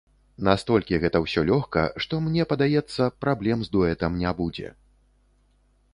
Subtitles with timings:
[0.45, 4.67] Настолькі гэта ўсё лёгка, што мне падаецца, праблем з дуэтам не будзе.